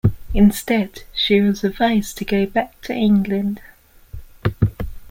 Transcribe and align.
Instead, 0.33 1.03
she 1.13 1.39
was 1.41 1.63
advised 1.63 2.17
to 2.17 2.25
go 2.25 2.47
back 2.47 2.81
to 2.81 2.91
England. 2.91 3.61